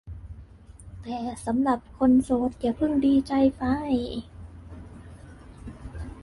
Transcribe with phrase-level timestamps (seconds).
[1.01, 3.63] แต่สำหรับคนโสดอย่าเพิ่งดีใจไป